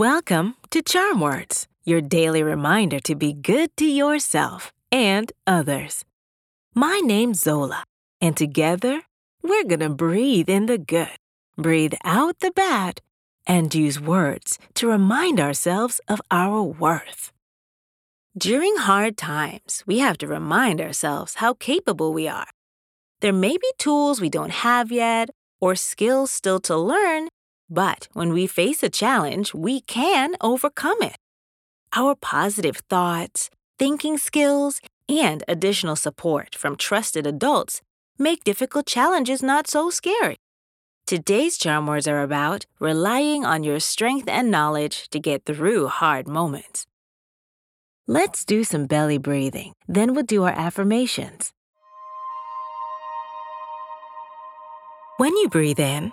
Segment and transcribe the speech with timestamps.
[0.00, 6.06] Welcome to Charm Words, your daily reminder to be good to yourself and others.
[6.74, 7.84] My name's Zola,
[8.18, 9.02] and together
[9.42, 11.18] we're gonna breathe in the good,
[11.58, 13.02] breathe out the bad,
[13.46, 17.30] and use words to remind ourselves of our worth.
[18.38, 22.48] During hard times, we have to remind ourselves how capable we are.
[23.20, 25.28] There may be tools we don't have yet
[25.60, 27.28] or skills still to learn,
[27.70, 31.16] but when we face a challenge, we can overcome it.
[31.94, 37.80] Our positive thoughts, thinking skills, and additional support from trusted adults
[38.18, 40.36] make difficult challenges not so scary.
[41.06, 46.28] Today's charm words are about relying on your strength and knowledge to get through hard
[46.28, 46.86] moments.
[48.06, 51.52] Let's do some belly breathing, then we'll do our affirmations.
[55.16, 56.12] When you breathe in,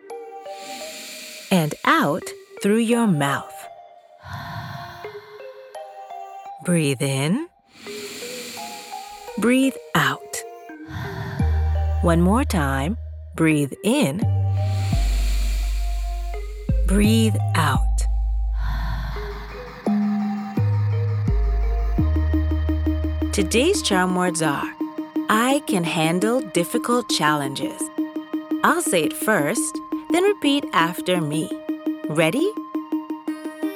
[1.51, 2.23] and out
[2.63, 3.53] through your mouth.
[6.63, 7.47] Breathe in.
[9.37, 10.41] Breathe out.
[12.01, 12.97] One more time.
[13.35, 14.21] Breathe in.
[16.87, 17.79] Breathe out.
[23.33, 24.69] Today's charm words are
[25.29, 27.81] I can handle difficult challenges.
[28.63, 29.79] I'll say it first,
[30.13, 31.49] then repeat after me.
[32.09, 32.51] Ready?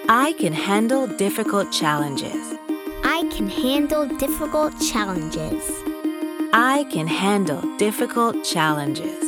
[0.09, 2.55] I can handle difficult challenges.
[3.03, 5.63] I can handle difficult challenges.
[6.51, 9.23] I can handle difficult challenges.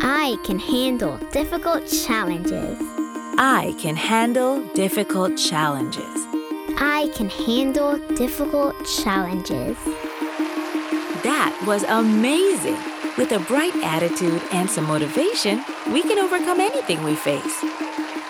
[0.00, 2.76] I can handle difficult challenges.
[3.38, 6.26] I can handle difficult challenges.
[6.76, 9.76] I can handle difficult challenges.
[11.22, 12.97] That was amazing!
[13.18, 17.60] With a bright attitude and some motivation, we can overcome anything we face.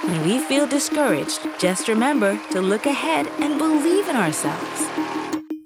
[0.03, 4.89] When we feel discouraged, just remember to look ahead and believe in ourselves.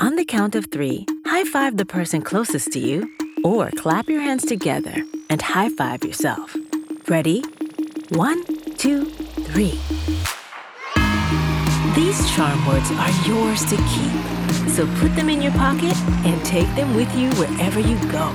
[0.00, 3.08] On the count of three, high five the person closest to you,
[3.44, 6.56] or clap your hands together and high five yourself.
[7.06, 7.44] Ready?
[8.08, 8.42] One,
[8.76, 9.78] two, three.
[11.94, 15.96] These charm words are yours to keep, so put them in your pocket
[16.26, 18.34] and take them with you wherever you go.